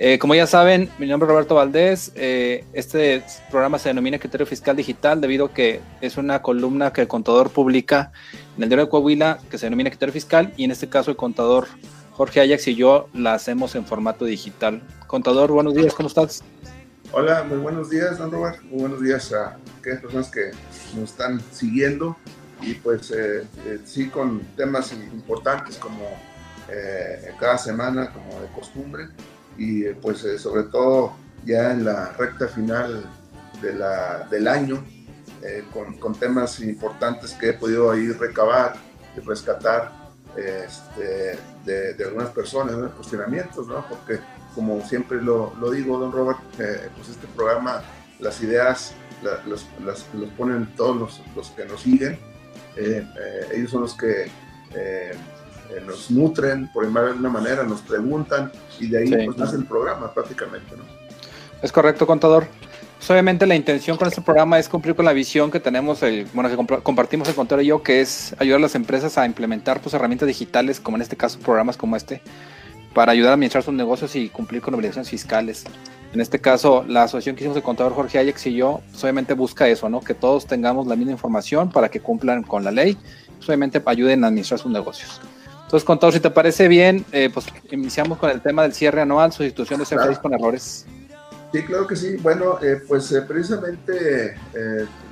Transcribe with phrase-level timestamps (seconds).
[0.00, 2.12] Eh, como ya saben, mi nombre es Roberto Valdés.
[2.14, 7.00] Eh, este programa se denomina Criterio Fiscal Digital debido a que es una columna que
[7.00, 8.12] el contador publica
[8.56, 11.16] en el diario de Coahuila que se denomina Criterio Fiscal y en este caso el
[11.16, 11.66] contador
[12.12, 14.82] Jorge Ajax y yo la hacemos en formato digital.
[15.08, 16.44] Contador, buenos días, ¿cómo estás?
[17.10, 18.62] Hola, muy buenos días, don Robert.
[18.62, 20.52] Muy buenos días a aquellas personas que
[20.94, 22.16] nos están siguiendo
[22.62, 23.44] y pues eh,
[23.84, 26.08] sí con temas importantes como
[27.40, 29.08] cada semana, como de costumbre
[29.58, 31.14] y pues sobre todo
[31.44, 33.04] ya en la recta final
[33.60, 34.82] de la, del año
[35.72, 38.74] con, con, temas importantes que he podido ahí recabar
[39.16, 39.92] y rescatar
[40.36, 42.90] este, de, de, algunas personas, ¿no?
[42.90, 43.84] cuestionamientos, ¿no?
[43.88, 44.20] porque
[44.54, 47.82] como siempre lo, lo digo, don Robert, eh, pues este programa,
[48.18, 52.18] las ideas los, las, los, ponen todos los, los que nos siguen.
[52.76, 54.30] Eh, eh, ellos son los que
[55.84, 60.76] nos nutren, por alguna manera, nos preguntan y de ahí pues nace el programa prácticamente.
[60.76, 60.84] ¿no?
[61.62, 62.46] Es correcto, contador.
[62.98, 66.26] Pues, obviamente la intención con este programa es cumplir con la visión que tenemos, el,
[66.34, 69.80] bueno, que compartimos el contador y yo, que es ayudar a las empresas a implementar
[69.80, 72.22] pues, herramientas digitales, como en este caso programas como este,
[72.94, 75.64] para ayudar a administrar sus negocios y cumplir con obligaciones fiscales.
[76.12, 79.34] En este caso, la asociación que hicimos el contador Jorge Ajax y yo, pues, obviamente
[79.34, 80.00] busca eso, ¿no?
[80.00, 82.96] Que todos tengamos la misma información para que cumplan con la ley,
[83.36, 85.20] pues, obviamente ayuden a administrar sus negocios.
[85.68, 89.32] Entonces, contador, si te parece bien, eh, pues iniciamos con el tema del cierre anual,
[89.32, 90.86] sustitución de CFDIs con errores.
[91.52, 92.16] Sí, claro que sí.
[92.16, 94.34] Bueno, eh, pues eh, precisamente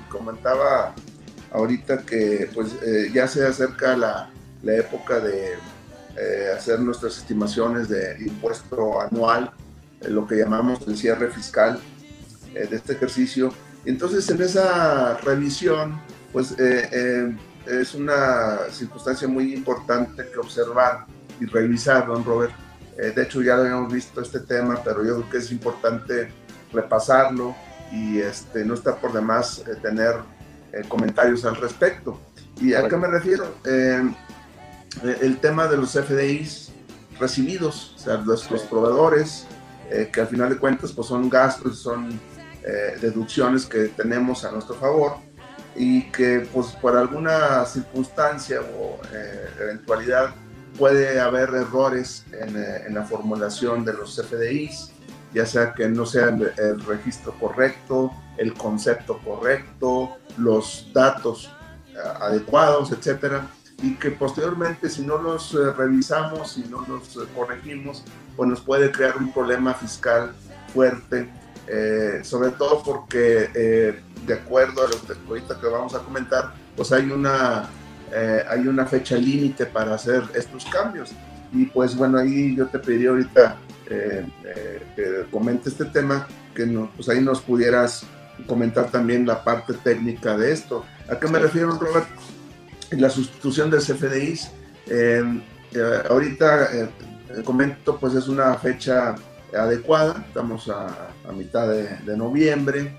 [0.09, 0.95] comentaba
[1.53, 2.75] ahorita que pues
[3.13, 4.31] ya se acerca la,
[4.63, 5.55] la época de
[6.19, 9.53] eh, hacer nuestras estimaciones de impuesto anual,
[10.01, 11.79] eh, lo que llamamos el cierre fiscal
[12.55, 13.53] eh, de este ejercicio.
[13.85, 16.01] Entonces, en esa revisión,
[16.33, 16.55] pues
[17.67, 21.07] es una circunstancia muy importante que observar
[21.41, 22.53] y revisar, don Robert.
[22.97, 26.33] de hecho, ya lo habíamos visto este tema, pero yo creo que es importante
[26.73, 27.55] repasarlo
[27.93, 30.17] y este, no está por demás tener
[30.89, 32.21] comentarios al respecto.
[32.61, 33.55] ¿Y a qué me refiero?
[33.65, 34.03] Eh,
[35.21, 36.73] el tema de los FDIs
[37.21, 39.47] recibidos, o sea, los, proveedores,
[39.91, 42.19] eh, que al final de cuentas pues son gastos, son
[42.63, 45.19] eh, deducciones que tenemos a nuestro favor
[45.77, 48.99] y que pues por alguna circunstancia o
[49.61, 50.35] eventualidad
[50.79, 54.93] puede haber errores en, en, la formulación de los FDIs,
[55.33, 61.51] ya sea que no sea el, el registro correcto, el concepto correcto, los datos
[62.21, 63.49] adecuados, etcétera
[63.83, 68.03] y que posteriormente si no los eh, revisamos, y no los eh, corregimos,
[68.37, 70.33] pues nos puede crear un problema fiscal
[70.73, 71.29] fuerte,
[71.69, 76.93] eh, sobre todo porque de acuerdo a lo que ahorita que vamos a comentar, pues
[76.93, 77.69] hay una,
[78.49, 81.13] hay una fecha límite para hacer estos cambios.
[81.53, 83.57] Y pues bueno, ahí yo te pediría ahorita
[83.87, 88.05] que comente este tema, que no, pues ahí nos pudieras
[88.47, 90.85] comentar también la parte técnica de esto.
[91.09, 92.09] ¿A qué me refiero, Robert?
[92.91, 94.51] la sustitución de CFDIs.
[94.89, 95.41] Eh,
[95.73, 96.89] eh, ahorita eh,
[97.45, 99.15] comento, pues es una fecha
[99.57, 102.97] adecuada, estamos a, mitad de, noviembre,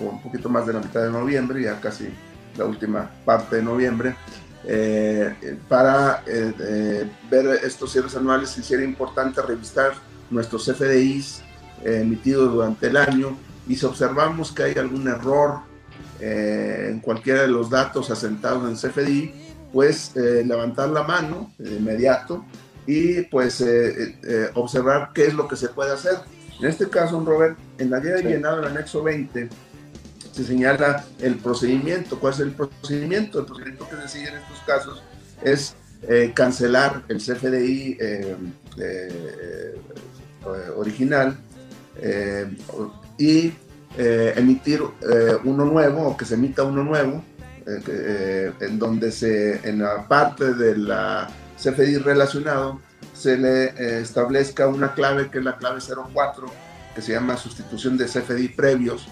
[0.00, 2.08] o un poquito más de la mitad de noviembre, ya casi
[2.56, 4.16] la última parte de noviembre.
[5.68, 6.22] para
[7.30, 9.92] ver estos cierres anuales, sería importante revisar
[10.30, 11.42] nuestros CFDIs
[11.84, 13.36] emitidos durante el año
[13.68, 15.60] y si observamos que hay algún error
[16.20, 19.32] eh, en cualquiera de los datos asentados en CFDI,
[19.72, 22.44] pues eh, levantar la mano de inmediato
[22.86, 24.16] y pues eh,
[24.54, 26.14] observar qué es lo que se puede hacer.
[26.58, 29.48] En este caso, Robert, en la guía de llenado del anexo 20
[30.38, 32.20] se señala el procedimiento.
[32.20, 33.40] ¿Cuál es el procedimiento?
[33.40, 35.02] El procedimiento que se sigue en estos casos
[35.42, 35.74] es
[36.34, 37.98] cancelar el CFDI
[40.76, 41.36] original
[43.18, 43.52] y
[43.96, 44.80] emitir
[45.42, 47.24] uno nuevo o que se emita uno nuevo
[47.66, 51.28] en donde se en la parte de la
[51.60, 52.80] CFDI relacionado
[53.12, 56.46] se le establezca una clave que es la clave 04
[56.94, 59.08] que se llama sustitución de CFDI previos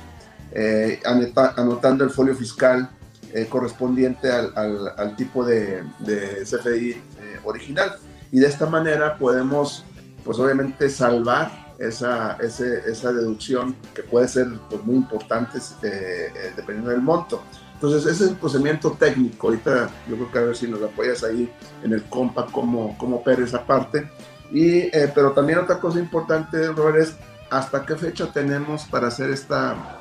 [1.05, 2.91] anotando el folio fiscal
[3.37, 7.03] eh, correspondiente al, tipo de, de CFDI eh,
[7.45, 7.97] original.
[8.33, 9.85] Y de esta manera podemos,
[10.25, 17.03] pues obviamente, salvar esa, esa deducción que puede ser pues, muy importante eh, dependiendo del
[17.03, 17.43] monto.
[17.75, 19.49] Entonces, ese es el procedimiento técnico.
[19.49, 23.17] Ahorita yo creo que a ver si nos apoyas ahí en el compa cómo, cómo
[23.17, 24.09] opera esa parte.
[24.51, 27.17] Y, pero también otra cosa importante, Robert, es
[27.51, 29.96] hasta qué fecha tenemos para hacer esta,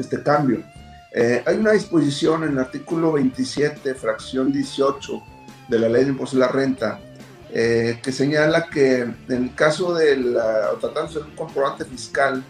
[0.00, 0.62] este cambio.
[1.12, 5.22] Eh, hay una disposición en el artículo 27, fracción 18
[5.68, 7.00] de la ley de impuesto a la renta,
[7.50, 12.44] eh, que señala que en el caso de la, tratándose de un comprobante fiscal,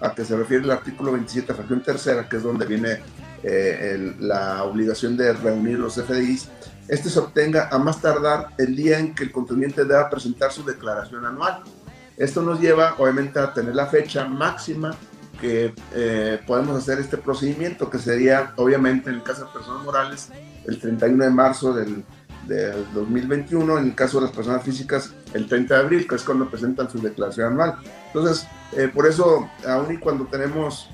[0.00, 3.00] a que se refiere el artículo 27, fracción tercera, que es donde viene
[3.42, 6.48] eh, la obligación de reunir los FDIs,
[6.88, 10.64] este se obtenga a más tardar el día en que el contribuyente deba presentar su
[10.64, 11.62] declaración anual.
[12.16, 14.96] Esto nos lleva, obviamente, a tener la fecha máxima
[15.40, 20.28] que eh, podemos hacer este procedimiento, que sería, obviamente, en el caso de personas morales,
[20.66, 22.04] el 31 de marzo del,
[22.94, 26.48] 2021, en el caso de las personas físicas, el 30 de abril, que es cuando
[26.48, 27.74] presentan su declaración anual.
[28.06, 28.46] Entonces,
[28.76, 30.88] eh, por eso, aún y cuando tenemos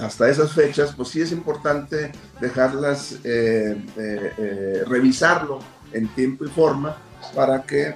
[0.00, 5.58] hasta esas fechas, pues sí es importante dejarlas, eh, revisarlo
[5.92, 6.96] en tiempo y forma
[7.34, 7.94] para que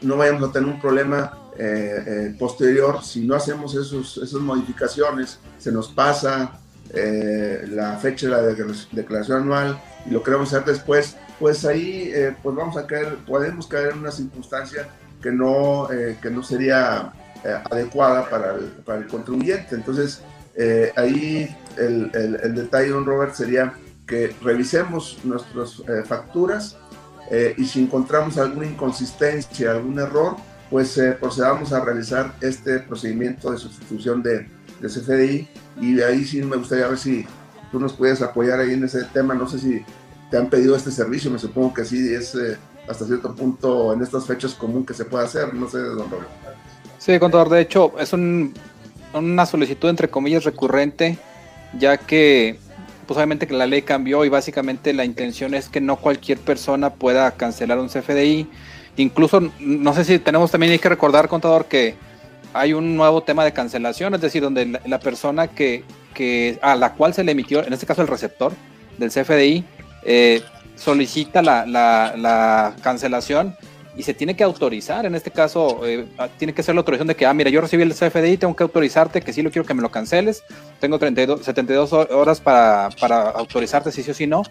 [0.00, 5.38] no vayamos a tener un problema eh, eh, posterior, si no hacemos esos, esas modificaciones,
[5.58, 6.58] se nos pasa
[6.94, 12.56] eh, la fecha de la declaración anual y lo queremos hacer después, pues ahí pues
[12.56, 14.88] vamos a caer, podemos caer en una circunstancia
[15.20, 15.86] que no,
[16.22, 17.12] que no sería
[17.70, 19.74] adecuada para el, para el, contribuyente.
[19.74, 20.22] Entonces,
[20.96, 23.74] ahí el, el, el, detalle, don Robert, sería
[24.06, 26.78] que revisemos nuestras facturas
[27.58, 30.36] y si encontramos alguna inconsistencia, algún error,
[30.70, 34.48] pues eh, procedamos a realizar este procedimiento de sustitución de,
[34.80, 35.48] de, CFDI
[35.80, 37.26] y ahí sí me gustaría ver si
[37.72, 39.84] tú nos puedes apoyar ahí en ese tema, no sé si
[40.30, 42.56] te han pedido este servicio, me supongo que sí, es eh,
[42.88, 46.30] hasta cierto punto en estas fechas común que se puede hacer, no sé, don Roberto.
[46.98, 48.54] Sí, contador, de hecho es un,
[49.12, 51.18] una solicitud entre comillas recurrente,
[51.78, 52.58] ya que
[53.06, 56.94] pues obviamente que la ley cambió y básicamente la intención es que no cualquier persona
[56.94, 58.48] pueda cancelar un CFDI
[58.96, 61.94] Incluso, no sé si tenemos también, hay que recordar, contador, que
[62.52, 65.84] hay un nuevo tema de cancelación, es decir, donde la, persona que,
[66.60, 68.52] a la cual se le emitió, en este caso el receptor
[68.98, 69.64] del CFDI,
[70.02, 70.42] eh,
[70.76, 73.54] solicita la, la, cancelación
[73.96, 76.06] y se tiene que autorizar, en este caso, eh,
[76.38, 78.62] tiene que ser la autorización de que, ah, mira, yo recibí el CFDI, tengo que
[78.62, 80.42] autorizarte que sí lo quiero que me lo canceles,
[80.80, 84.42] tengo 32, 72 horas para, para autorizarte si sí o si no,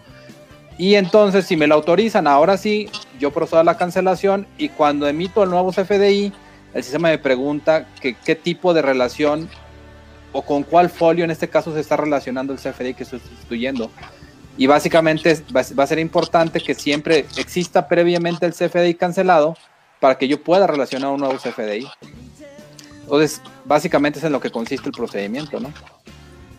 [0.78, 2.88] y entonces, si me lo autorizan, ahora sí,
[3.18, 6.32] yo procedo a la cancelación y cuando emito el nuevo CFDI,
[6.72, 9.48] el sistema me pregunta que, qué tipo de relación
[10.32, 13.90] o con cuál folio en este caso se está relacionando el CFDI que estoy sustituyendo.
[14.56, 19.56] Y básicamente va a ser importante que siempre exista previamente el CFDI cancelado
[20.00, 21.86] para que yo pueda relacionar un nuevo CFDI.
[23.02, 25.72] Entonces, básicamente es en lo que consiste el procedimiento, ¿no?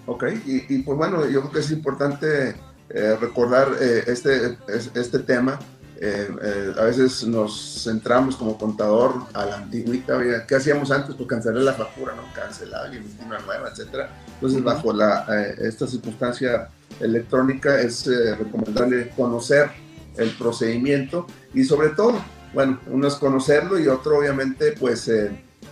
[0.06, 2.56] Ok, y, y pues bueno, yo creo que es importante
[2.93, 5.60] eh, recordar eh, este, este tema.
[6.03, 11.13] Eh, a veces nos centramos como contador a la antigüita, ¿qué hacíamos antes?
[11.15, 12.24] Pues cancelar la factura, ¿no?
[12.33, 14.10] Cancelar y emitir una nueva, etcétera.
[14.33, 15.27] Entonces, bajo la,
[15.60, 16.69] esta circunstancia
[17.00, 19.69] electrónica es recomendable conocer
[20.17, 22.19] el procedimiento y sobre todo,
[22.51, 25.10] bueno, uno es conocerlo y otro obviamente pues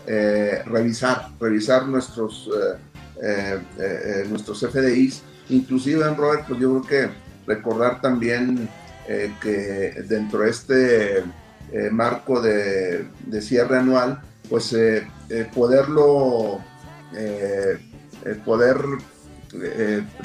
[0.05, 2.47] revisar, revisar nuestros,
[4.29, 7.13] nuestros FDIs Inclusive, Robert, pues yo creo que
[7.47, 8.69] recordar también
[9.07, 11.17] eh, que dentro de este
[11.71, 13.07] eh, marco de,
[13.41, 15.07] cierre anual, pues eh,
[15.53, 16.59] poderlo,
[18.45, 18.77] poder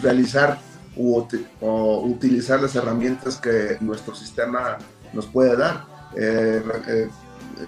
[0.03, 0.59] realizar
[0.97, 4.77] o utilizar las herramientas que nuestro sistema
[5.15, 5.87] nos puede dar.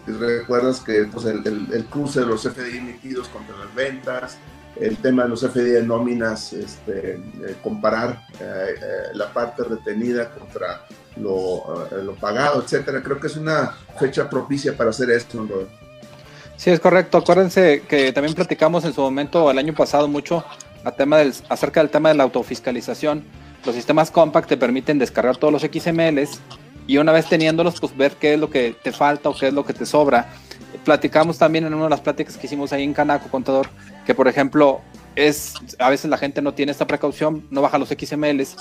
[0.07, 4.37] recuerdas que pues, el, el, cruce de los FDI emitidos contra las ventas,
[4.81, 7.21] el tema de los FDI de nóminas, este, eh,
[7.63, 8.83] comparar eh, eh,
[9.15, 10.83] la parte retenida contra
[11.17, 13.03] lo, lo, pagado, etcétera.
[13.03, 15.43] Creo que es una fecha propicia para hacer esto.
[15.43, 15.49] ¿no?
[16.57, 17.19] Sí, es correcto.
[17.19, 20.45] Acuérdense que también platicamos en su momento, el año pasado, mucho
[20.85, 23.25] a tema del, acerca del tema de la autofiscalización.
[23.65, 26.39] Los sistemas Compact te permiten descargar todos los XMLs
[26.87, 29.55] y una vez teniéndolos, pues ver qué es lo que te falta o qué es
[29.55, 30.29] lo que te sobra
[30.87, 33.69] platicamos también en una de las pláticas que hicimos ahí en Canaco, contador,
[34.07, 34.81] que por ejemplo,
[35.17, 38.57] es a veces la gente no tiene esta precaución, no baja los XMLs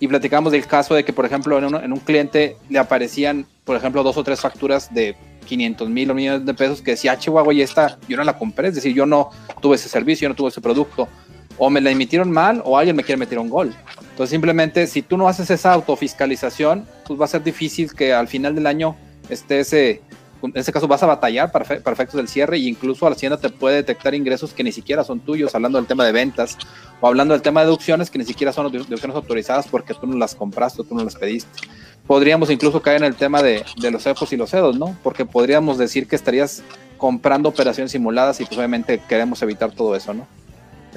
[0.00, 4.02] y platicamos del caso de que, por ejemplo, en, un cliente le aparecían, por ejemplo,
[4.02, 5.14] dos o tres facturas de
[5.46, 8.36] 500 mil o millones de pesos que decía, ah, Chihuahua, y esta yo no la
[8.36, 9.30] compré, es decir, yo no
[9.62, 11.06] tuve ese servicio, yo no tuve ese producto,
[11.58, 13.72] o me la emitieron mal o alguien me quiere meter un gol.
[14.10, 18.26] Entonces, simplemente, si tú no haces esa autofiscalización, pues va a ser difícil que al
[18.26, 18.96] final del año
[19.28, 20.02] esté ese,
[20.42, 23.76] en ese caso vas a batallar para, efectos del cierre e incluso Hacienda te puede
[23.76, 26.56] detectar ingresos que ni siquiera son tuyos, hablando del tema de ventas
[27.00, 30.16] o hablando del tema de deducciones que ni siquiera son deducciones autorizadas porque tú no
[30.16, 31.50] las compraste o tú no las pediste.
[32.06, 34.96] Podríamos incluso caer en el tema de, los CEPOS y los CEDOS, ¿no?
[35.02, 36.62] Porque podríamos decir que estarías
[36.96, 40.26] comprando operaciones simuladas y pues obviamente queremos evitar todo eso, ¿no?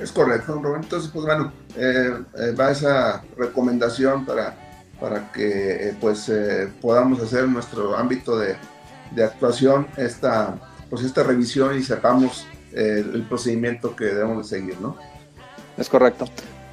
[0.02, 0.84] Es correcto, Roberto.
[0.84, 4.56] Entonces, pues bueno, eh, eh, va esa recomendación para,
[5.00, 6.32] para que eh, pues
[6.80, 8.56] podamos hacer nuestro ámbito de,
[9.12, 10.56] de actuación esta,
[10.90, 14.96] pues esta revisión y sepamos eh, el procedimiento que debemos de seguir, ¿no?
[15.78, 16.26] Es correcto.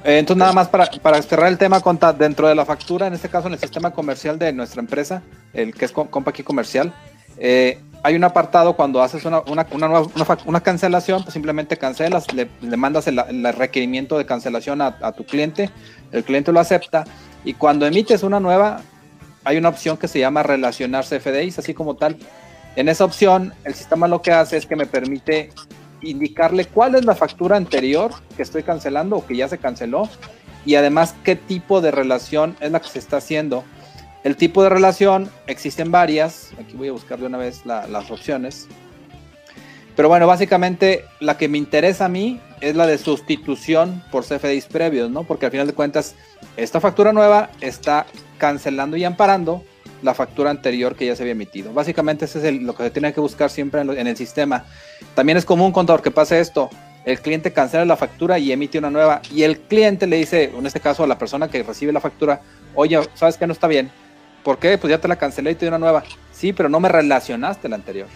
[0.03, 1.81] Eh, entonces, nada más para, para, cerrar el tema,
[2.17, 5.21] dentro de la factura, en este caso en el sistema comercial de nuestra empresa,
[5.53, 6.93] el que es Compa Comercial,
[7.37, 9.65] eh, hay un apartado cuando haces una, una,
[10.45, 15.11] una, cancelación, pues simplemente cancelas, le, le mandas el, el, requerimiento de cancelación a, a,
[15.11, 15.69] tu cliente,
[16.11, 17.03] el cliente lo acepta
[17.43, 18.81] y cuando emites una nueva,
[19.49, 22.17] hay una opción que se llama relacionar CFDIs, así como tal.
[22.75, 25.49] En esa opción, el sistema lo que hace es que me permite
[26.01, 30.07] indicarle cuál es la factura anterior que estoy cancelando o que ya se canceló
[30.67, 33.63] y además qué tipo de relación es la que se está haciendo.
[34.23, 38.67] El tipo de relación existen varias, aquí voy a buscar de una vez las opciones.
[39.95, 44.67] Pero bueno, básicamente la que me interesa a mí es la de sustitución por CFDIs
[44.67, 45.23] previos, ¿no?
[45.23, 46.13] Porque al final de cuentas,
[46.55, 48.05] esta factura nueva está
[48.39, 49.63] cancelando y amparando
[50.01, 51.71] la factura anterior que ya se había emitido.
[51.73, 54.65] Básicamente ese es lo que se tiene que buscar siempre en, el sistema.
[55.13, 56.69] También es común, contador, que pase esto.
[57.05, 59.21] El cliente cancela la factura y emite una nueva.
[59.31, 62.41] Y el cliente le dice, en este caso a la persona que recibe la factura,
[62.73, 63.91] oye, ¿sabes que no está bien?
[64.43, 64.77] ¿Por qué?
[64.77, 66.03] Pues ya te la cancelé y te di una nueva.
[66.31, 68.07] Sí, pero no me relacionaste la anterior.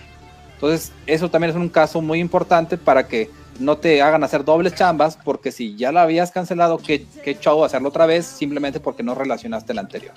[0.55, 3.29] Entonces, eso también es un caso muy importante para que
[3.59, 7.65] no te hagan hacer dobles chambas, porque si ya la habías cancelado, qué, qué chavo
[7.65, 10.13] hacerlo otra vez, simplemente porque no relacionaste la anterior.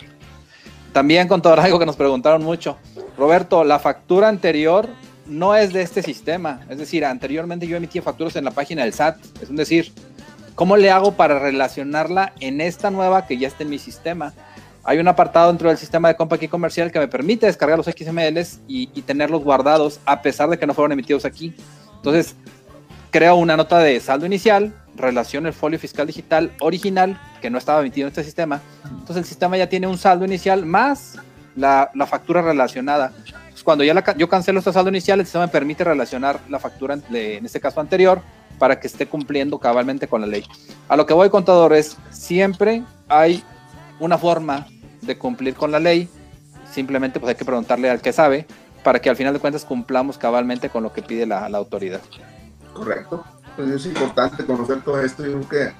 [0.93, 2.79] También con todo algo que nos preguntaron mucho.
[3.19, 4.89] Roberto, la factura anterior
[5.27, 6.61] no es de este sistema.
[6.71, 9.19] Es decir, anteriormente yo emitía facturas en la página del SAT.
[9.43, 9.93] Es decir,
[10.55, 14.33] ¿cómo le hago para relacionarla en esta nueva que ya está en mi sistema?
[14.85, 17.87] Hay un apartado dentro del sistema de compra aquí comercial que me permite descargar los
[17.87, 21.55] XMLs y, y tenerlos guardados a pesar de que no fueron emitidos aquí.
[21.97, 22.37] Entonces,
[23.11, 27.81] creo una nota de saldo inicial, relación el folio fiscal digital original, que no estaba
[27.81, 28.61] emitido en este sistema.
[28.85, 31.19] Entonces el sistema ya tiene un saldo inicial más
[31.57, 33.13] la, factura relacionada.
[33.65, 37.45] cuando ya yo cancelo este saldo inicial, el sistema me permite relacionar la factura, en
[37.45, 38.21] este caso anterior,
[38.59, 40.45] para que esté cumpliendo cabalmente con la ley.
[40.89, 43.43] A lo que voy, contador, es siempre hay
[43.99, 44.67] una forma
[45.03, 46.09] de cumplir con la ley.
[46.71, 48.47] Simplemente pues hay que preguntarle al que sabe
[48.83, 52.01] para que al final de cuentas cumplamos cabalmente con lo que pide la autoridad.
[52.77, 53.25] Correcto.
[53.57, 55.25] Pues es importante conocer todo esto.
[55.25, 55.73] Yo creo que,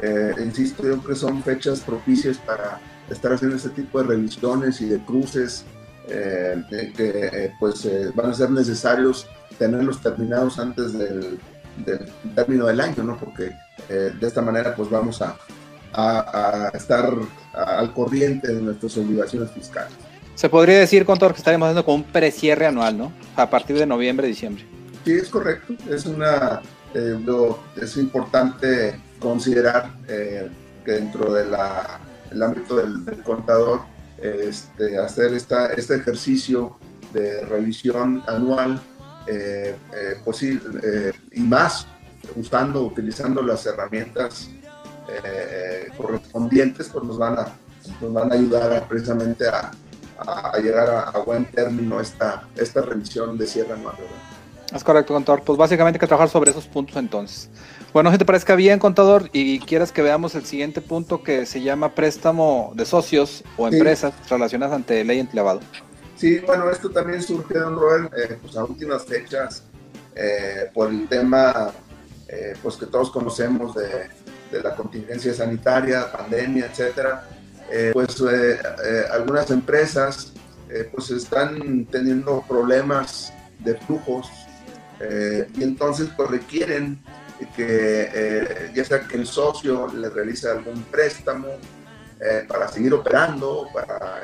[0.00, 2.80] eh, insisto, yo que son fechas propicias para
[3.10, 5.64] estar haciendo este tipo de revisiones y de cruces
[6.08, 9.26] eh, que eh, pues van a ser necesarios
[9.58, 11.38] tenerlos terminados antes del,
[12.34, 13.16] término del año, ¿no?
[13.16, 13.50] Porque
[13.88, 15.36] de esta manera pues vamos a,
[16.72, 17.12] estar
[17.52, 19.92] al corriente de nuestras obligaciones fiscales.
[20.34, 23.12] Se podría decir, Contor, que estaremos haciendo con un precierre anual, ¿no?
[23.36, 24.64] A partir de noviembre, diciembre.
[25.04, 25.74] Sí, es correcto.
[25.90, 26.62] Es una
[26.94, 27.18] eh,
[27.76, 30.48] es importante considerar eh,
[30.84, 31.52] que dentro del
[32.42, 33.80] ámbito del, contador
[34.18, 36.78] este, hacer esta, este ejercicio
[37.12, 38.80] de revisión anual
[39.26, 39.76] eh,
[40.24, 41.86] pues y más
[42.36, 44.50] usando, utilizando las herramientas
[45.96, 47.46] correspondientes, pues nos van a,
[48.00, 49.70] nos van a ayudar precisamente a,
[50.62, 53.96] llegar a, buen término esta, esta revisión de cierre anual.
[54.74, 55.42] Es correcto, contador.
[55.44, 57.48] Pues básicamente hay que trabajar sobre esos puntos entonces.
[57.92, 61.62] Bueno, si te parezca bien, contador, y quieras que veamos el siguiente punto que se
[61.62, 65.60] llama préstamo de socios o empresas relacionadas ante ley lavado.
[66.16, 69.62] Sí, bueno, esto también surge, don Robert, eh, pues a últimas fechas,
[70.16, 71.72] eh, por el tema
[72.26, 74.08] eh, pues que todos conocemos de,
[74.50, 77.28] de, la contingencia sanitaria, pandemia, etcétera.
[77.92, 78.22] pues
[79.10, 80.32] algunas empresas
[80.92, 84.28] pues están teniendo problemas de flujos
[85.00, 87.00] eh, y entonces pues requieren
[87.56, 91.48] que eh, ya sea que el socio le realice algún préstamo
[92.20, 94.22] eh, para seguir operando, para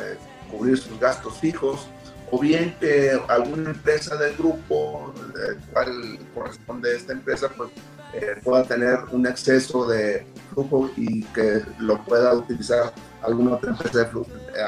[0.50, 1.88] cubrir sus gastos fijos,
[2.30, 7.70] o bien que alguna empresa del grupo, del cual corresponde esta empresa, pues
[8.12, 14.10] eh, pueda tener un exceso de flujo y que lo pueda utilizar alguna otra empresa,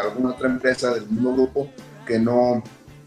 [0.01, 1.69] alguna otra empresa del mismo grupo
[2.07, 2.63] que no,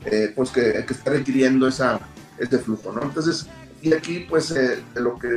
[0.05, 1.99] eh, pues que, está requiriendo esa,
[2.39, 3.03] este flujo, ¿no?
[3.03, 3.47] Entonces,
[3.81, 5.27] y aquí pues eh, lo que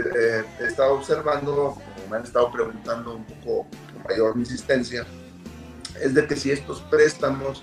[0.61, 5.07] he estado observando, como me han estado preguntando un poco con mayor insistencia,
[6.01, 7.63] es de que si estos préstamos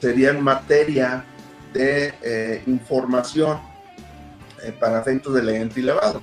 [0.00, 1.24] serían materia
[1.72, 3.58] de información
[4.80, 6.22] para efectos de ley antilavado.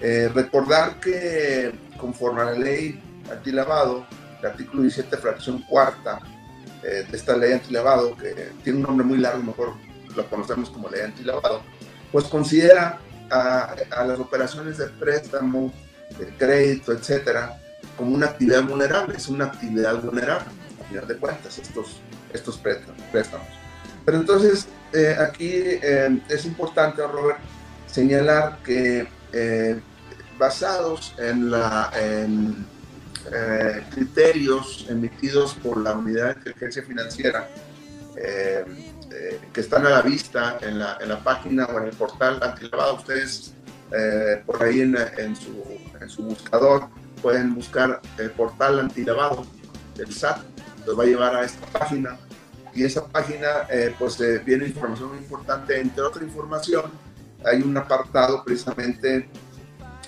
[0.00, 4.06] Eh, recordar que conforme a la ley antilavado,
[4.40, 6.20] el artículo 17, fracción cuarta
[6.84, 9.74] eh, de esta ley antilavado, que tiene un nombre muy largo, mejor
[10.18, 11.62] lo conocemos como ley antilavado,
[12.12, 12.98] pues considera
[13.30, 15.72] a, las operaciones de préstamo,
[16.18, 17.58] de crédito, etcétera,
[17.96, 20.48] como una actividad vulnerable, es una actividad vulnerable,
[20.80, 22.00] a final de cuentas, estos,
[22.32, 23.46] estos préstamos.
[24.04, 25.52] Pero entonces, eh, aquí
[26.28, 27.38] es importante, Robert,
[27.86, 29.80] señalar que eh,
[30.38, 37.48] basados en, la, eh, criterios emitidos por la Unidad de Inteligencia Financiera
[39.12, 42.40] eh, que están a la vista en la, en la, página o en el portal
[42.42, 42.96] antilavado.
[42.96, 43.54] Ustedes
[44.44, 45.64] por ahí en, en, su,
[45.98, 46.88] en, su, buscador
[47.22, 49.46] pueden buscar el portal antilavado
[49.96, 50.42] del SAT,
[50.86, 52.18] los va a llevar a esta página
[52.74, 53.48] y esa página
[53.98, 56.92] pues viene información muy importante, entre otra información
[57.44, 59.28] hay un apartado precisamente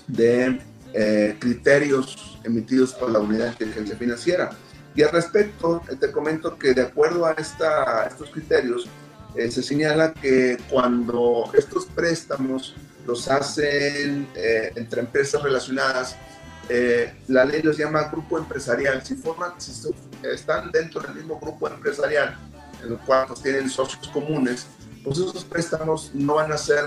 [0.07, 0.61] de
[0.93, 4.51] eh, criterios emitidos por la Unidad de Inteligencia Financiera.
[4.95, 8.89] Y al respecto, eh, te comento que de acuerdo a, esta, estos criterios,
[9.37, 12.75] eh, se señala que cuando estos préstamos
[13.07, 16.17] los hacen entre empresas relacionadas,
[17.27, 19.03] la ley los llama grupo empresarial.
[19.05, 19.73] Si, forman, si
[20.23, 22.37] están dentro del mismo grupo empresarial,
[22.83, 24.67] en los cuales tienen socios comunes,
[25.03, 26.85] pues esos préstamos no van a ser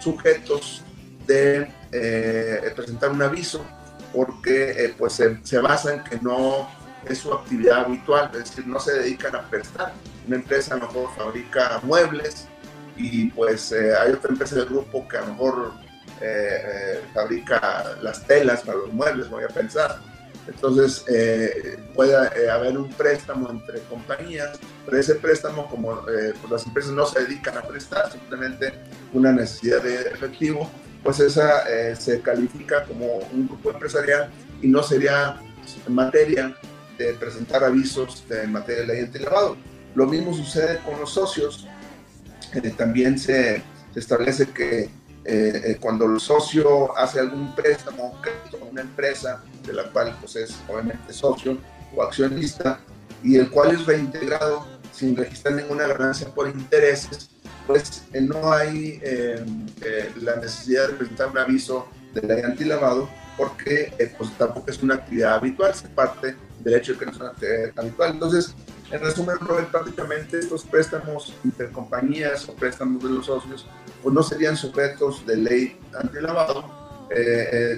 [0.00, 0.82] sujetos
[1.26, 3.64] de eh, presentar un aviso
[4.12, 6.68] porque eh, pues se, basa en que no
[7.08, 9.92] es su actividad habitual, es decir, no se dedican a prestar.
[10.26, 12.46] Una empresa a lo mejor fabrica muebles
[12.96, 15.72] y pues eh, hay otra empresa del grupo que a lo mejor
[17.14, 19.98] fabrica las telas para los muebles, voy a pensar.
[20.46, 21.04] Entonces
[21.94, 27.20] puede haber un préstamo entre compañías, pero ese préstamo como pues las empresas no se
[27.20, 28.74] dedican a prestar, simplemente
[29.14, 30.70] una necesidad de efectivo,
[31.02, 35.40] pues esa eh, se califica como un grupo empresarial y no sería
[35.86, 36.54] en materia
[37.06, 39.56] de presentar avisos de materia de ley antilavado.
[39.94, 41.66] Lo mismo sucede con los socios.
[42.54, 43.62] Eh, también se,
[43.94, 44.90] establece que
[45.24, 50.56] eh, cuando el socio hace algún préstamo a una empresa de la cual pues, es
[50.68, 51.58] obviamente socio
[51.94, 52.80] o accionista
[53.22, 57.30] y el cual es reintegrado sin registrar ninguna ganancia por intereses,
[57.66, 59.44] pues eh, no hay eh,
[59.82, 64.96] eh, la necesidad de presentar un aviso de ley antilavado porque pues tampoco es una
[64.96, 68.10] actividad habitual, se parte del hecho de que no es actividad habitual.
[68.12, 68.54] Entonces,
[68.90, 73.66] en resumen, Robert, prácticamente estos préstamos intercompañías o préstamos de los socios
[74.02, 76.64] pues no serían sujetos de ley antilavado,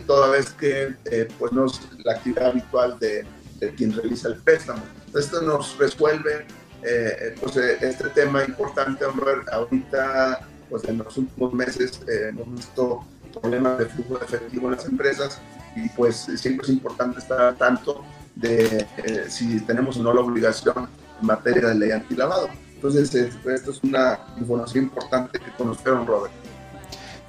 [0.07, 0.95] toda vez que
[1.39, 3.27] pues no es la actividad habitual de,
[3.59, 4.83] de quien realiza el préstamo.
[5.15, 6.47] Esto nos resuelve
[6.83, 9.05] eh, eh, pues, eh, este tema importante,
[9.53, 13.05] ahorita, pues en los últimos meses hemos visto
[13.41, 15.41] problemas de flujo de efectivo en las empresas
[15.77, 18.87] y pues siempre es importante estar tanto de
[19.29, 20.89] si tenemos o no la obligación
[21.21, 22.49] en materia de ley antilavado.
[22.75, 26.33] Entonces, esto es una información importante que conocieron, Robert.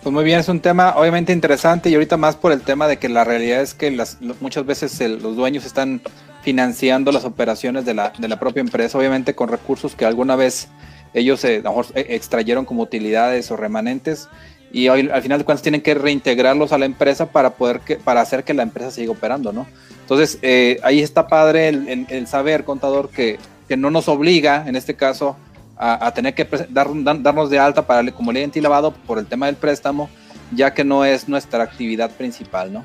[0.01, 2.97] Pues muy bien, es un tema obviamente interesante y ahorita más por el tema de
[2.97, 6.01] que la realidad es que las, muchas veces los dueños están
[6.41, 10.67] financiando las operaciones de la, de la propia empresa, obviamente con recursos que alguna vez
[11.13, 14.27] ellos eh, eh, extrayeron como utilidades o remanentes
[14.73, 17.95] y hoy, al final de cuentas tienen que reintegrarlos a la empresa para poder que,
[17.95, 19.67] para hacer que la empresa siga operando, ¿no?
[20.01, 24.95] Entonces eh, ahí está padre el, saber, contador, que, que, no nos obliga, en este
[24.95, 25.37] caso,
[25.77, 26.87] a, tener que dar,
[27.21, 30.09] darnos de alta para como ley antilavado por el tema del préstamo,
[30.51, 32.83] ya que no es nuestra actividad principal, ¿no?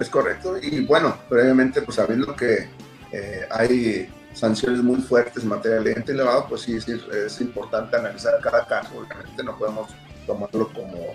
[0.00, 0.56] Es correcto.
[0.62, 2.68] Y bueno, previamente, pues sabiendo que
[3.12, 8.32] eh, hay sanciones muy fuertes en materia de ley elevado, pues sí, es importante analizar
[8.40, 8.90] cada caso.
[8.96, 9.90] Obviamente no podemos
[10.26, 11.14] tomarlo como,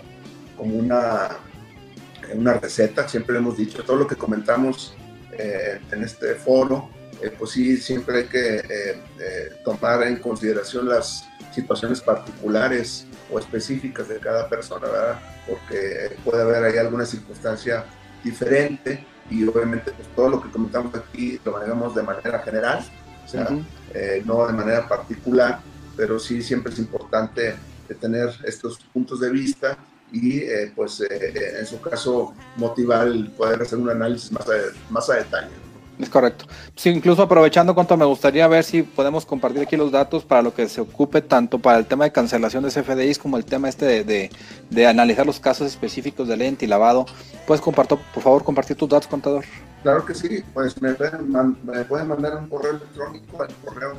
[0.56, 1.30] como una,
[2.34, 3.08] una receta.
[3.08, 4.94] Siempre hemos dicho, todo lo que comentamos
[5.32, 6.90] eh, en este foro,
[7.22, 9.00] eh, pues sí, siempre hay que
[9.64, 15.20] tomar en consideración las situaciones particulares o específicas de cada persona, ¿verdad?
[15.46, 17.84] Porque puede haber ahí alguna circunstancia
[18.24, 22.84] diferente y obviamente pues, todo lo que comentamos aquí lo manejamos de manera general,
[23.24, 23.48] o sea,
[23.94, 25.60] eh, no de manera particular.
[25.96, 27.56] pero sí siempre es importante
[27.94, 29.78] tener estos puntos de vista
[30.10, 30.40] y
[30.74, 34.54] pues en su caso motivar el poder hacer un análisis más a,
[34.90, 35.68] más a detalle.
[35.98, 36.44] Es correcto.
[36.76, 40.54] Sí, incluso aprovechando cuanto me gustaría ver si podemos compartir aquí los datos para lo
[40.54, 44.04] que se ocupe tanto para el tema de cancelación de CFDIs como el tema este
[44.04, 44.30] de,
[44.70, 47.06] de, analizar los casos específicos de lente y lavado.
[47.46, 49.44] ¿Puedes compartir, por favor, compartir tus datos, contador?
[49.82, 51.32] Claro que sí, pues me pueden,
[51.64, 53.96] me pueden mandar un correo electrónico al correo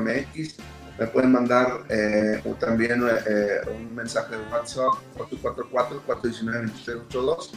[0.00, 0.56] mx.
[0.98, 7.52] Me pueden mandar eh, también eh, un mensaje de WhatsApp 444 419 2382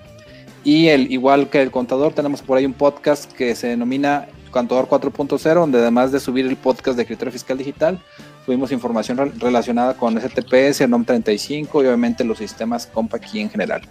[0.64, 4.88] Y el, igual que el contador, tenemos por ahí un podcast que se denomina Contador
[4.88, 8.00] 4.0, donde además de subir el podcast de criterio fiscal digital,
[8.46, 13.82] Tuvimos información relacionada con STPS, NOM 35 y obviamente los sistemas COMPA aquí en general.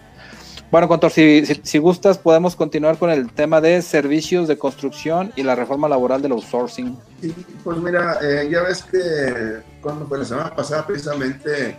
[0.72, 5.42] Bueno, Contor, si, si, gustas, podemos continuar con el tema de servicios de construcción y
[5.42, 6.96] la reforma laboral del outsourcing.
[7.20, 11.76] Sí, pues mira, eh, ya ves que cuando fue la semana pasada, precisamente,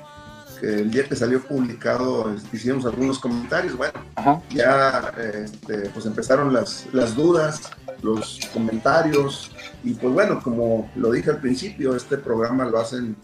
[0.61, 3.75] el día que salió publicado, hicimos algunos comentarios.
[3.75, 7.71] Bueno, ya este, pues empezaron las, las dudas,
[8.01, 9.51] los comentarios,
[9.83, 13.15] y pues bueno, como lo dije al principio, este programa lo hacen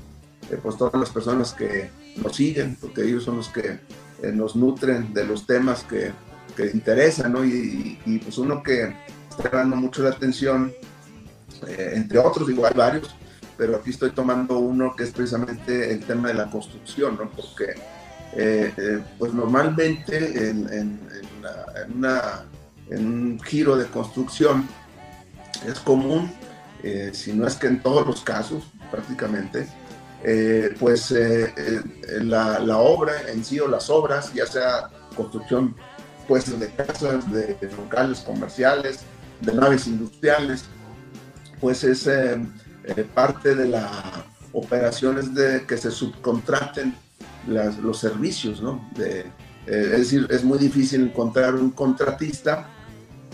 [0.49, 3.79] eh, pues todas las personas que nos siguen, porque ellos son los que
[4.23, 6.11] eh, nos nutren de los temas que,
[6.55, 7.45] que interesan, ¿no?
[7.45, 8.95] Y, pues uno que
[9.29, 10.71] está dando mucho la atención,
[11.67, 13.15] eh, entre otros, igual varios,
[13.57, 17.29] pero aquí estoy tomando uno que es precisamente el tema de la construcción, ¿no?
[17.29, 17.75] Porque
[19.17, 20.99] pues normalmente en,
[22.89, 24.67] un giro de construcción
[25.65, 26.31] es común
[26.83, 29.67] eh, si no es que en todos los casos prácticamente,
[30.23, 31.53] eh, pues eh,
[32.21, 35.75] la, obra en sí o las obras, ya sea construcción
[36.27, 38.99] pues, de casas, de, locales comerciales,
[39.41, 40.65] de naves industriales,
[41.59, 42.07] pues es
[43.13, 43.91] parte de las
[44.53, 46.95] operaciones de que se subcontraten
[47.47, 48.89] las, los servicios, ¿no?
[48.95, 49.25] De,
[49.65, 52.67] es decir, es muy difícil encontrar un contratista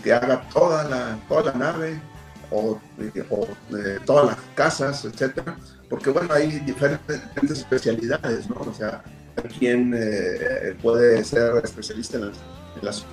[0.02, 2.00] que haga toda la, toda la nave,
[2.50, 5.56] o, eh, todas las casas, etcétera,
[5.88, 8.56] porque bueno, hay diferentes, especialidades, ¿no?
[8.60, 9.02] O sea,
[9.58, 12.32] quien eh, puede ser especialista en
[12.82, 13.04] las,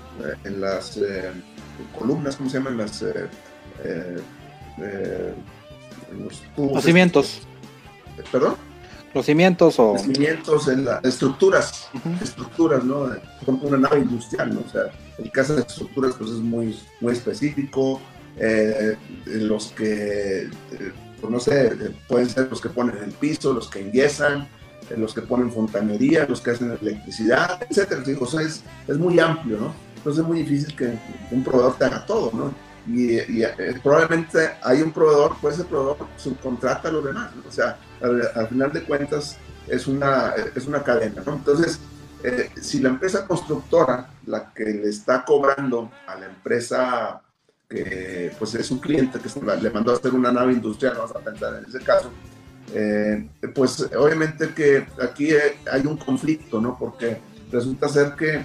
[0.44, 1.32] en las, eh,
[1.98, 2.78] columnas, ¿cómo se llaman?
[2.78, 3.04] Las,
[6.14, 7.42] los, cimientos.
[8.32, 8.56] ¿Perdón?
[9.14, 9.94] Los cimientos o...
[9.94, 11.90] Los cimientos en las estructuras,
[12.22, 13.10] estructuras, ¿no?
[13.46, 14.62] Como una nave industrial, ¿no?
[14.66, 14.84] O sea,
[15.18, 18.00] el caso de estructuras pues es muy, muy específico,
[18.38, 18.96] eh,
[19.26, 21.72] los que, eh, pues no sé,
[22.08, 24.48] pueden ser los que ponen el piso, los que ingresan,
[24.90, 28.04] eh, los que ponen fontanería, los que hacen electricidad, etcétera.
[28.20, 29.74] O sea, es, es muy amplio, ¿no?
[29.98, 30.98] Entonces es muy difícil que
[31.32, 32.54] un proveedor te haga todo, ¿no?
[32.88, 33.20] Y,
[33.84, 38.74] probablemente hay un proveedor, pues ese proveedor subcontrata a los demás, o sea, al, final
[38.74, 41.22] de cuentas es una, es una cadena.
[41.26, 41.80] Entonces,
[42.62, 47.22] si la empresa constructora, la que le está cobrando a la empresa
[47.70, 49.30] que pues es un cliente que
[49.62, 52.12] le mandó a hacer una nave industrial, vamos a pensar en ese caso,
[52.74, 55.30] eh, pues obviamente que aquí
[55.72, 56.78] hay un conflicto, ¿no?
[56.78, 57.20] Porque
[57.52, 58.44] resulta ser que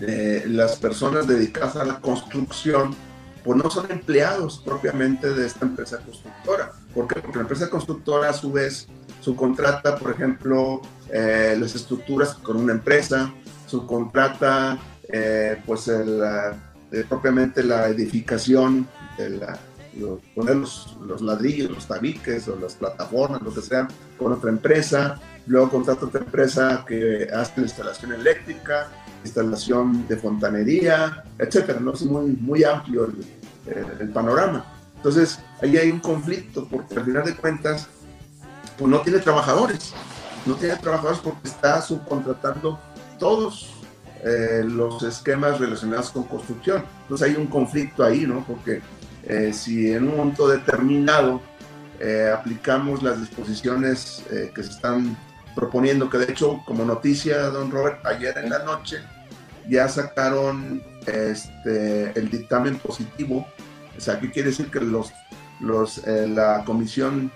[0.00, 2.94] eh, las personas dedicadas a la construcción,
[3.44, 6.72] pues no son empleados propiamente de esta empresa constructora.
[6.94, 7.20] ¿Por qué?
[7.20, 8.88] Porque la empresa constructora a su vez
[9.20, 10.80] subcontrata, por ejemplo,
[11.10, 13.32] eh, las estructuras con una empresa,
[13.66, 14.78] subcontrata
[15.66, 16.22] pues el
[17.08, 19.58] propiamente la edificación, de la,
[20.34, 25.70] poner los, ladrillos, los tabiques o las plataformas, lo que sea, con otra empresa, luego
[25.70, 28.88] contrata otra empresa que hace la instalación eléctrica,
[29.24, 31.92] instalación de fontanería, etcétera, ¿no?
[31.92, 33.26] Es muy, muy amplio el,
[34.00, 34.64] el, panorama.
[34.96, 37.88] Entonces, ahí hay un conflicto, porque al final de cuentas,
[38.78, 39.94] pues no tiene trabajadores,
[40.46, 42.78] no tiene trabajadores porque está subcontratando
[43.18, 43.74] todos
[44.24, 46.84] eh, los esquemas relacionados con construcción.
[47.02, 48.44] Entonces hay un conflicto ahí, ¿no?
[48.46, 48.80] Porque
[49.22, 51.40] eh, si en un momento determinado
[52.00, 55.16] eh, aplicamos las disposiciones eh, que se están
[55.54, 58.98] proponiendo, que de hecho, como noticia, don Robert, ayer en la noche
[59.68, 63.46] ya sacaron este, el dictamen positivo.
[63.96, 64.70] O sea, ¿qué quiere decir?
[64.70, 65.12] Que los,
[65.60, 67.30] los, la Comisión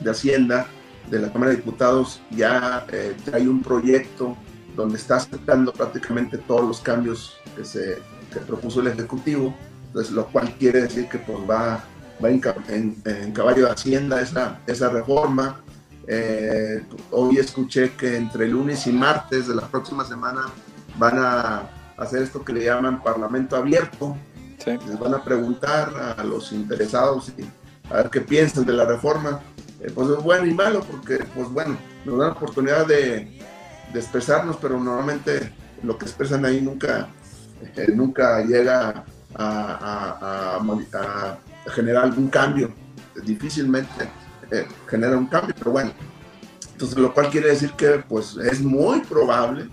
[0.00, 0.66] de Hacienda
[1.10, 2.86] de la Cámara de Diputados ya
[3.32, 4.36] hay un proyecto
[4.76, 7.98] donde está aceptando prácticamente todos los cambios que se
[8.32, 9.54] que propuso el Ejecutivo,
[9.86, 11.84] entonces, lo cual quiere decir que pues, va,
[12.24, 15.60] va en, caballo de Hacienda esa, esa reforma.
[16.06, 20.42] Eh, hoy escuché que entre lunes y martes de la próxima semana
[21.00, 21.62] van a
[21.96, 24.16] hacer esto que le llaman Parlamento Abierto.
[24.66, 27.44] Les van a preguntar a los interesados y
[27.90, 29.40] a ver qué piensan de la reforma.
[29.80, 33.40] Eh, pues es bueno y malo porque, pues bueno, nos dan la oportunidad de,
[33.92, 35.50] de expresarnos, pero normalmente
[35.82, 37.08] lo que expresan ahí nunca,
[37.74, 39.02] eh, nunca llega
[39.34, 40.58] a,
[41.68, 42.70] generar algún cambio.
[43.24, 44.10] Difícilmente
[44.50, 45.92] eh, genera un cambio, pero bueno.
[46.72, 49.68] Entonces, lo cual quiere decir que pues es muy probable,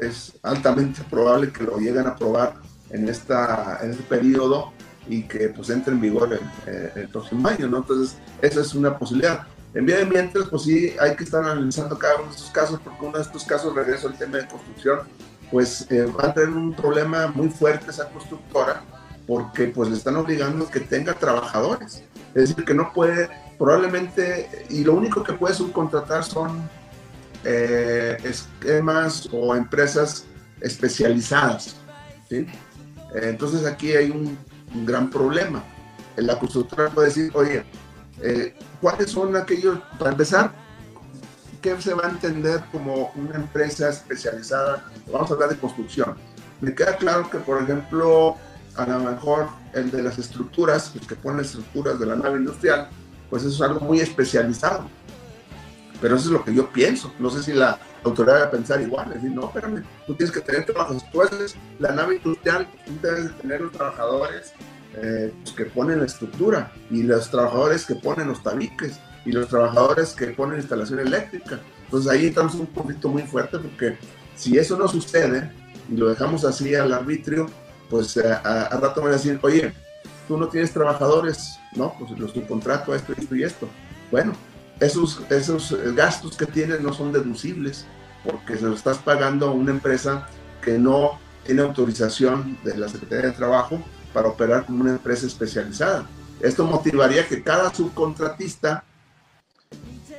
[0.00, 2.54] es altamente probable que lo lleguen a aprobar
[2.90, 4.72] en, esta, en este periodo
[5.08, 7.78] y que pues entre en vigor el, eh, el próximo año, ¿no?
[7.78, 9.46] Entonces, esa es una posibilidad.
[9.72, 12.80] En vía de mientras, pues sí, hay que estar analizando cada uno de estos casos,
[12.82, 15.00] porque uno de estos casos, regreso al tema de construcción,
[15.50, 18.82] pues eh, va a tener un problema muy fuerte esa constructora,
[19.26, 22.02] porque pues le están obligando a que tenga trabajadores.
[22.34, 26.68] Es decir, que no puede, probablemente, y lo único que puede subcontratar son
[27.44, 30.26] eh, esquemas o empresas
[30.60, 31.76] especializadas.
[32.28, 32.46] ¿sí?
[33.14, 34.38] Entonces aquí hay un,
[34.86, 35.64] gran problema.
[36.16, 37.64] La constructora puede decir, oye,
[38.22, 40.52] eh, ¿Cuáles son aquellos, para empezar,
[41.60, 44.84] qué se va a entender como una empresa especializada?
[45.12, 46.16] Vamos a hablar de construcción.
[46.60, 48.36] Me queda claro que, por ejemplo,
[48.76, 52.88] a lo mejor el de las estructuras, el que pone estructuras de la nave industrial,
[53.28, 54.88] pues eso es algo muy especializado.
[56.00, 57.12] Pero eso es lo que yo pienso.
[57.18, 59.10] No sé si la autoridad va a pensar igual.
[59.12, 61.04] Decir, no, espérame, tú tienes que tener trabajos.
[61.10, 64.52] Tú haces la nave industrial, tú debes de tener los trabajadores
[64.96, 69.48] eh, pues, que ponen la estructura y los trabajadores que ponen los tabiques y los
[69.48, 71.60] trabajadores que ponen instalación eléctrica.
[71.84, 73.96] Entonces ahí estamos en un conflicto muy fuerte porque
[74.34, 75.52] si eso no sucede
[75.90, 77.46] y lo dejamos así al arbitrio,
[77.88, 79.72] pues eh, a, rato van a decir, oye,
[80.26, 83.68] tú no tienes trabajadores, no, pues los subcontrato esto, esto y esto.
[84.10, 84.32] Bueno,
[84.80, 87.86] esos, esos gastos que tienes no son deducibles
[88.24, 90.26] porque se lo estás pagando a una empresa
[90.62, 96.06] que no tiene autorización de la Secretaría de Trabajo para operar como una empresa especializada.
[96.40, 98.84] Esto motivaría que cada subcontratista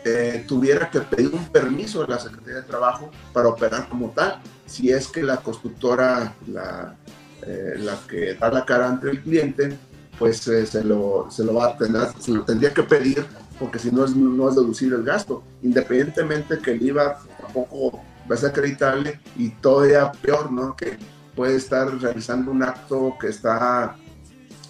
[0.04, 4.42] eh, tuviera que pedir un permiso de la Secretaría de Trabajo para operar como tal,
[4.66, 6.96] si es que la constructora, la,
[7.44, 9.78] eh, la que da la cara ante el cliente,
[10.18, 13.26] pues eh, se, lo, se, lo va a tener, se lo tendría que pedir,
[13.62, 18.34] porque si no es, no es deducible el gasto, independientemente que el IVA tampoco va
[18.34, 20.76] a ser acreditable y todavía peor, ¿no?
[20.76, 20.98] Que
[21.36, 23.96] puede estar realizando un acto que está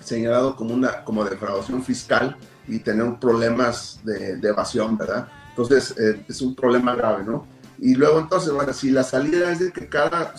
[0.03, 2.35] señalado como una como defraudación fiscal
[2.67, 5.29] y tener problemas de, evasión, ¿verdad?
[5.51, 7.47] Entonces eh, es un problema grave, ¿no?
[7.79, 10.33] Y luego entonces, bueno, si la salida es de que cada,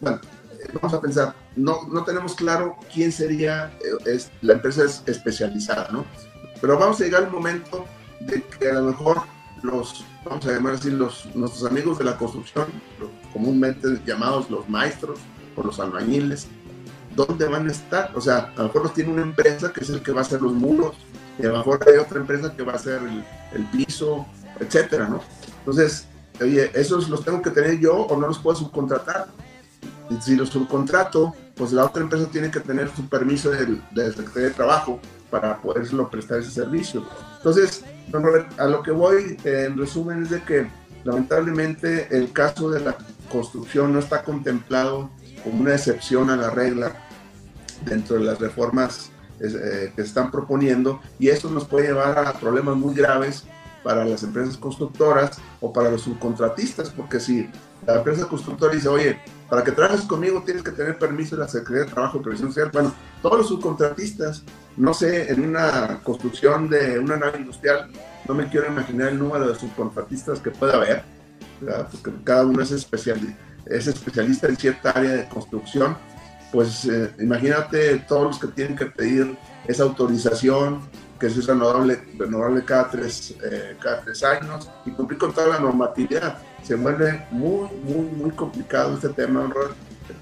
[0.00, 0.20] bueno,
[0.52, 5.88] eh, vamos a pensar, no, no tenemos claro quién sería eh, es, la empresa especializada,
[5.90, 6.04] ¿no?
[6.60, 7.86] Pero vamos a llegar al momento
[8.26, 9.22] de que a lo mejor
[9.62, 12.66] los, vamos a llamar así, los, nuestros amigos de la construcción,
[13.32, 15.18] comúnmente llamados los maestros,
[15.54, 16.48] por los albañiles,
[17.14, 18.10] ¿dónde van a estar?
[18.14, 20.24] O sea, a lo mejor los tiene una empresa que es el que va a
[20.24, 20.96] hacer los muros,
[21.38, 23.00] y a lo mejor hay otra empresa que va a hacer
[23.52, 24.26] el, piso,
[24.60, 25.20] etcétera, ¿no?
[25.58, 26.06] Entonces,
[26.40, 29.28] oye, ¿esos los tengo que tener yo o no los puedo subcontratar?
[30.20, 34.54] Si los subcontrato, pues la otra empresa tiene que tener su permiso del, Secretaría de
[34.54, 37.04] Trabajo para poderlo prestar ese servicio.
[37.38, 37.84] Entonces,
[38.58, 40.66] a lo que voy en resumen es de que
[41.04, 42.96] lamentablemente el caso de la
[43.30, 45.10] construcción no está contemplado
[45.42, 46.92] como una excepción a la regla
[47.84, 52.32] dentro de las reformas eh, que se están proponiendo y esto nos puede llevar a
[52.34, 53.44] problemas muy graves
[53.82, 57.50] para las empresas constructoras o para los subcontratistas, porque si
[57.86, 59.18] la empresa constructora dice, oye,
[59.50, 62.48] para que trabajes conmigo tienes que tener permiso de la Secretaría de Trabajo y Previsión
[62.48, 64.42] Social, bueno, todos los subcontratistas,
[64.76, 67.88] no sé, en una construcción de una nave industrial,
[68.28, 71.02] no me quiero imaginar el número de subcontratistas que pueda haber,
[71.90, 73.18] porque cada uno es especial,
[73.64, 75.96] es especialista en cierta área de construcción,
[76.52, 80.82] pues eh, imagínate todos los que tienen que pedir esa autorización,
[81.18, 85.60] que es renovable, renovable cada, tres, eh, cada tres años, y cumplir con toda la
[85.60, 86.36] normatividad.
[86.62, 89.50] Se vuelve muy, muy, muy complicado este tema,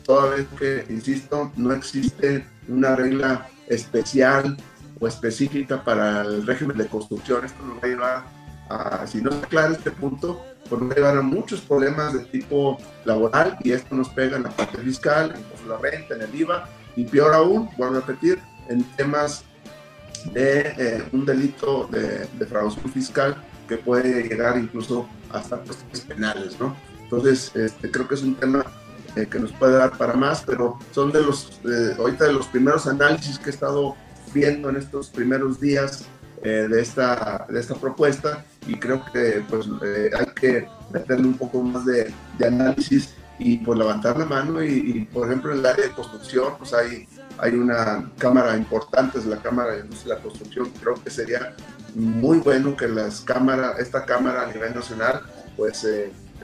[0.05, 4.57] toda vez que, insisto, no existe una regla especial
[5.01, 7.45] o específica para el régimen de construcción.
[7.45, 8.25] Esto nos va a llevar
[8.71, 12.13] a, si no está claro este punto, pues nos va a llevar a muchos problemas
[12.13, 16.23] de tipo laboral y esto nos pega en la parte fiscal, en la renta, en
[16.23, 19.45] el IVA y peor aún, vuelvo a repetir, en temas
[20.33, 23.37] de eh, un delito de, de fiscal
[23.69, 26.77] que puede llegar incluso hasta cuestiones penales, ¿no?
[27.03, 28.65] Entonces, este, creo que es un tema
[29.15, 32.47] eh, que nos puede dar para más, pero son de los, eh, ahorita de los
[32.47, 33.95] primeros análisis que he estado
[34.33, 36.07] viendo en estos primeros días
[36.43, 39.67] eh, de, esta, de esta propuesta y creo que pues
[40.19, 45.07] hay que meterle un poco más de, de análisis y pues levantar la mano y,
[45.13, 49.43] por ejemplo en el área de construcción pues hay, hay una cámara importante, es la
[49.43, 51.55] Cámara de Industria de la Construcción, creo que sería
[51.95, 55.21] muy bueno que las cámaras, esta cámara a nivel nacional
[55.55, 55.85] pues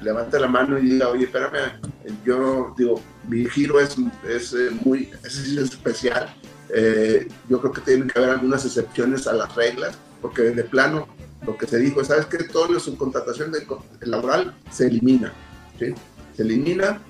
[0.02, 1.80] levante la mano y diga, oye, espérame,
[2.24, 3.96] yo digo, mi giro es,
[4.28, 6.34] es eh, muy es especial.
[6.70, 11.08] Eh, yo creo que tienen que haber algunas excepciones a las reglas, porque de plano
[11.46, 13.66] lo que se dijo, ¿sabes que Toda la subcontratación de,
[14.00, 15.32] laboral se elimina.
[15.78, 17.00] Se elimina,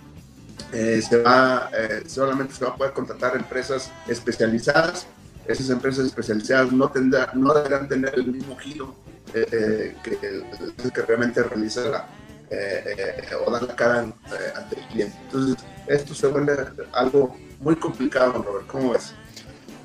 [0.72, 1.70] eh, se va,
[2.06, 5.06] solamente se va a poder contratar empresas especializadas.
[5.46, 8.94] Esas empresas especializadas no, tendrán, no deberán tener el mismo giro
[9.32, 12.08] que, que realmente realiza la,
[12.50, 15.16] eh, eh, o dar la cara eh, ante el cliente.
[15.24, 16.54] Entonces, esto se vuelve
[16.92, 18.66] algo muy complicado, Robert.
[18.66, 19.14] ¿Cómo ves?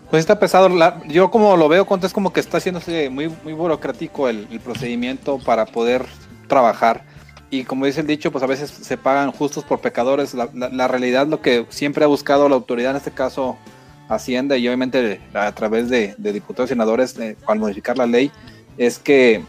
[0.09, 0.69] Pues está pesado.
[1.07, 5.65] yo como lo veo, es como que está haciéndose muy, muy burocrático el, procedimiento para
[5.65, 6.05] poder
[6.47, 7.03] trabajar.
[7.49, 10.33] Y como dice el dicho, pues a veces se pagan justos por pecadores.
[10.33, 13.57] La, realidad, lo que siempre ha buscado la autoridad, en este caso
[14.07, 17.15] Hacienda, y obviamente a través de, diputados y senadores,
[17.47, 18.31] al modificar la ley,
[18.77, 19.43] es que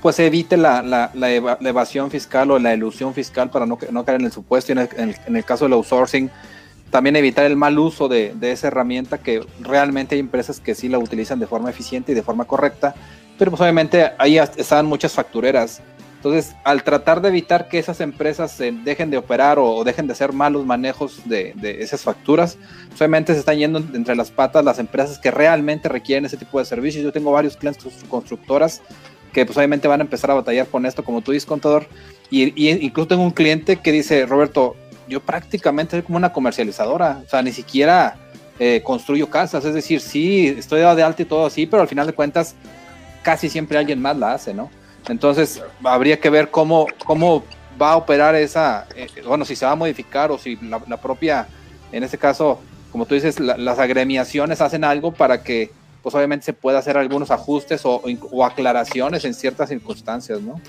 [0.00, 4.26] pues evite la, la, evasión fiscal o la ilusión fiscal para no, no caer en
[4.26, 6.30] el supuesto y en el, en el, caso del outsourcing,
[6.90, 10.88] también evitar el mal uso de, de, esa herramienta que realmente hay empresas que sí
[10.88, 12.94] la utilizan de forma eficiente y de forma correcta,
[13.38, 15.82] pero pues obviamente ahí están muchas factureras.
[16.16, 20.34] Entonces, al tratar de evitar que esas empresas dejen de operar o, dejen de hacer
[20.34, 22.58] malos manejos de, de esas facturas,
[22.88, 26.58] pues, obviamente se están yendo entre las patas las empresas que realmente requieren ese tipo
[26.58, 27.02] de servicios.
[27.02, 28.82] Yo tengo varios clientes constructoras
[29.32, 31.86] que pues obviamente van a empezar a batallar con esto, como tú dices, contador.
[32.30, 34.76] Y, incluso tengo un cliente que dice, Roberto,
[35.08, 38.16] yo prácticamente soy como una comercializadora, o sea, ni siquiera
[38.58, 42.06] eh, construyo casas, es decir, sí, estoy de alta y todo así, pero al final
[42.06, 42.54] de cuentas
[43.22, 44.70] casi siempre alguien más la hace, ¿no?
[45.08, 47.42] Entonces, habría que ver cómo, cómo
[47.80, 51.48] va a operar esa, eh, bueno, si se va a modificar o si la, propia,
[51.90, 52.60] en este caso,
[52.92, 55.70] como tú dices, las agremiaciones hacen algo para que
[56.02, 58.02] pues obviamente se puede hacer algunos ajustes o,
[58.44, 60.60] aclaraciones en ciertas circunstancias, ¿no?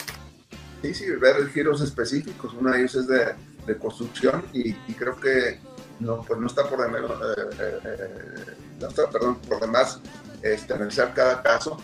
[0.82, 2.54] Sí, sí, ver giros específicos.
[2.54, 3.36] Uno de ellos es de,
[3.80, 5.60] construcción y, creo que
[6.00, 10.02] no, pues no está por demás, eh, eh, eh, no está, perdón, por demás
[10.42, 11.78] este, analizar cada caso.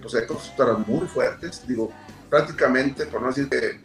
[0.00, 1.92] pues hay constructoras muy fuertes, digo,
[2.30, 3.80] prácticamente, por no decir que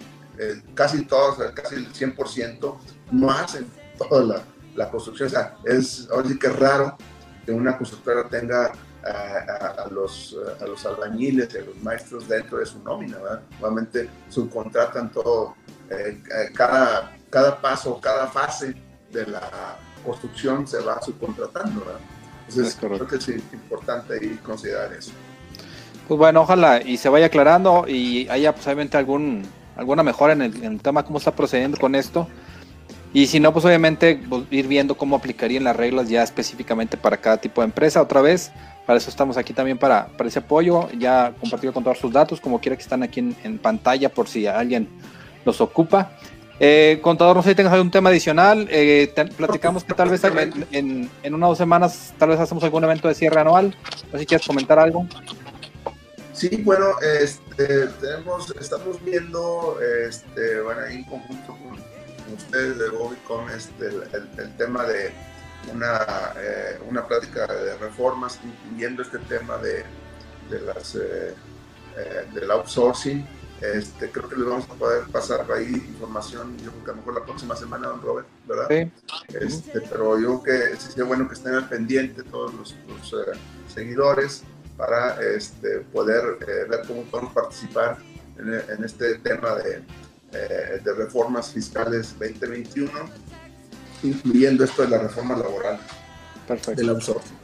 [0.73, 2.77] casi todos, casi el 100%,
[3.11, 4.43] no hacen toda la,
[4.75, 5.27] la construcción.
[5.27, 6.97] O sea, es, ahora sí que es raro
[7.45, 8.71] que una constructora tenga
[9.03, 13.41] a, los, a los albañiles y a los maestros dentro de su nómina, ¿verdad?
[13.59, 15.55] Obviamente subcontratan todo,
[15.89, 18.75] eh, eh, cada, cada paso, cada fase
[19.11, 21.99] de la construcción se va subcontratando, ¿verdad?
[22.47, 25.11] Entonces creo que es importante y considerar eso.
[26.07, 29.43] Pues bueno, ojalá y se vaya aclarando y haya posiblemente algún,
[29.77, 32.27] alguna mejora en el, en el tema, cómo está procediendo con esto.
[33.13, 37.17] Y si no, pues obviamente pues, ir viendo cómo aplicarían las reglas ya específicamente para
[37.17, 38.01] cada tipo de empresa.
[38.01, 38.51] Otra vez,
[38.85, 40.89] para eso estamos aquí también para, para ese apoyo.
[40.97, 44.47] Ya compartido con todos sus datos, como quiera que están aquí en, pantalla por si
[44.47, 44.87] alguien
[45.43, 46.11] los ocupa.
[46.63, 48.67] Eh, contador, no sé si tengas algún tema adicional.
[48.71, 50.21] Eh, platicamos que tal vez
[50.71, 53.75] en, en, o dos semanas, tal vez hacemos algún evento de cierre anual.
[54.05, 55.05] No sé si quieres comentar algo.
[56.33, 56.85] Sí, bueno,
[57.21, 61.90] este, tenemos, estamos viendo, este, bueno, en conjunto con
[62.33, 65.11] ustedes de Bobicom este, el, tema de
[65.73, 69.83] una, eh, una plática de reformas, incluyendo este tema de,
[70.49, 71.33] de las, eh,
[71.97, 73.25] eh, del outsourcing.
[73.61, 76.99] Este, creo que les vamos a poder pasar ahí información, yo creo que a lo
[76.99, 78.67] mejor la próxima semana, don Robert, ¿verdad?
[78.69, 78.91] Sí.
[79.39, 82.75] Este, pero yo creo que sería bueno que estén al pendiente todos los,
[83.71, 84.43] seguidores
[84.75, 86.37] para este, poder
[86.67, 87.99] ver cómo podemos participar
[88.37, 89.83] en, en este tema de,
[90.33, 92.91] eh, de reformas fiscales 2021,
[94.03, 95.79] incluyendo esto de la reforma laboral
[96.47, 96.81] Perfecto.
[96.81, 97.41] del outsourcing.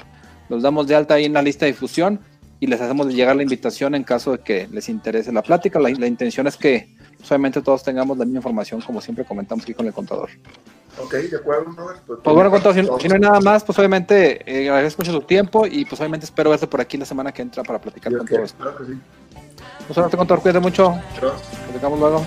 [0.49, 2.21] Los damos de alta ahí en la lista de difusión
[2.59, 5.81] y les hacemos llegar la invitación en caso de que les interese la plática.
[5.81, 9.75] La, intención es que pues, obviamente todos tengamos la misma información, como siempre comentamos aquí
[9.75, 10.29] con el contador.
[10.99, 11.75] Ok, de acuerdo,
[12.07, 15.23] Pues, pues bueno, contador, si, no hay nada más, pues obviamente eh, agradezco mucho su
[15.23, 18.27] tiempo y pues obviamente espero verte por aquí la semana que entra para platicar con
[18.27, 18.53] todos.
[18.53, 18.93] Claro que sí.
[19.87, 20.95] Pues ahora te contador, cuídate mucho.
[21.67, 22.27] Platicamos luego.